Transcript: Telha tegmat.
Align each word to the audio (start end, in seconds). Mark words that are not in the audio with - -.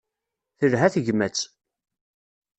Telha 0.57 0.87
tegmat. 0.93 1.37